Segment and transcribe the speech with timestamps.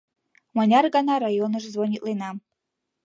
[0.55, 2.35] Мыняр гана районыш звонитленам.